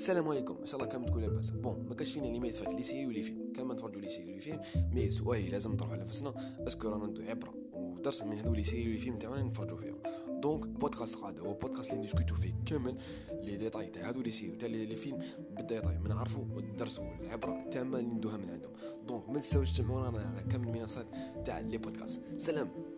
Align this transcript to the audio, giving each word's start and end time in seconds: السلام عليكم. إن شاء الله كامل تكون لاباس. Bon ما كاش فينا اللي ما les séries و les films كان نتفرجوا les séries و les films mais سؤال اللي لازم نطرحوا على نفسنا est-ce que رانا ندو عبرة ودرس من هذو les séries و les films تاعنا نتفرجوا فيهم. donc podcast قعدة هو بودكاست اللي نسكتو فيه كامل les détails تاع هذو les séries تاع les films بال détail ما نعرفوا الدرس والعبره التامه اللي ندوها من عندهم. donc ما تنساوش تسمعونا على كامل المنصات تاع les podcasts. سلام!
السلام 0.00 0.28
عليكم. 0.28 0.56
إن 0.60 0.66
شاء 0.66 0.80
الله 0.80 0.92
كامل 0.92 1.06
تكون 1.06 1.22
لاباس. 1.22 1.50
Bon 1.50 1.86
ما 1.88 1.94
كاش 1.94 2.12
فينا 2.12 2.26
اللي 2.26 2.40
ما 2.40 2.46
les 2.46 2.82
séries 2.82 3.06
و 3.06 3.10
les 3.10 3.22
films 3.22 3.52
كان 3.52 3.68
نتفرجوا 3.68 4.00
les 4.00 4.08
séries 4.08 4.32
و 4.32 4.34
les 4.34 4.40
films 4.40 4.60
mais 4.92 5.10
سؤال 5.10 5.32
اللي 5.32 5.48
لازم 5.48 5.72
نطرحوا 5.72 5.92
على 5.92 6.02
نفسنا 6.02 6.34
est-ce 6.66 6.81
que 6.81 6.88
رانا 6.88 7.06
ندو 7.06 7.22
عبرة 7.22 7.54
ودرس 7.72 8.22
من 8.22 8.32
هذو 8.32 8.54
les 8.54 8.62
séries 8.62 8.88
و 8.88 8.90
les 8.90 8.98
films 8.98 9.18
تاعنا 9.18 9.42
نتفرجوا 9.42 9.78
فيهم. 9.78 9.98
donc 10.40 10.66
podcast 10.66 11.14
قعدة 11.14 11.42
هو 11.42 11.54
بودكاست 11.54 11.92
اللي 11.92 12.04
نسكتو 12.04 12.34
فيه 12.34 12.54
كامل 12.66 12.98
les 13.30 13.56
détails 13.56 13.86
تاع 13.86 14.10
هذو 14.10 14.20
les 14.20 14.30
séries 14.30 14.56
تاع 14.56 14.68
les 14.68 14.96
films 14.96 15.18
بال 15.56 15.66
détail 15.66 15.98
ما 15.98 16.08
نعرفوا 16.08 16.44
الدرس 16.56 16.98
والعبره 16.98 17.60
التامه 17.60 17.98
اللي 17.98 18.10
ندوها 18.10 18.36
من 18.36 18.50
عندهم. 18.50 18.72
donc 19.06 19.28
ما 19.28 19.34
تنساوش 19.34 19.70
تسمعونا 19.70 20.18
على 20.18 20.44
كامل 20.50 20.68
المنصات 20.68 21.06
تاع 21.44 21.58
les 21.58 21.78
podcasts. 21.78 22.20
سلام! 22.36 22.89